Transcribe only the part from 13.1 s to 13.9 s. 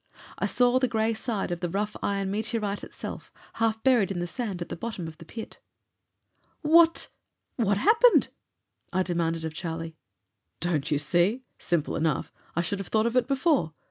it before.